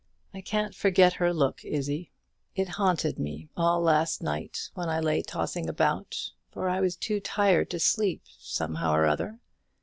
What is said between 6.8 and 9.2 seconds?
was too tired to sleep, somehow or